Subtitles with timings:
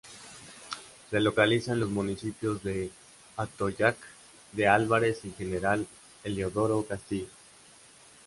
[1.11, 2.89] Se localiza en los municipios de
[3.37, 3.95] Atoyac
[4.51, 5.85] de Álvarez y General
[6.23, 7.27] Heliodoro Castillo.